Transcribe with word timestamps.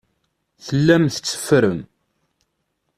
Tellam 0.65 1.03
tetteffrem. 1.07 1.79